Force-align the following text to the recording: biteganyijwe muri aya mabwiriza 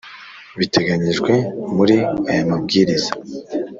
biteganyijwe 0.59 1.33
muri 1.75 1.97
aya 2.29 2.43
mabwiriza 2.49 3.11